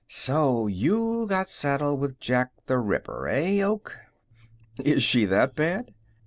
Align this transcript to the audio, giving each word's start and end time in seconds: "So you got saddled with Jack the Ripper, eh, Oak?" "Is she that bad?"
"So 0.07 0.65
you 0.65 1.27
got 1.29 1.47
saddled 1.47 1.99
with 1.99 2.19
Jack 2.19 2.49
the 2.65 2.79
Ripper, 2.79 3.27
eh, 3.27 3.61
Oak?" 3.61 3.95
"Is 4.83 5.03
she 5.03 5.25
that 5.25 5.55
bad?" 5.55 5.93